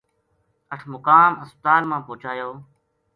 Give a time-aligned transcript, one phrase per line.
[0.73, 2.49] اٹھمقام ہسپتال ما پوہچایو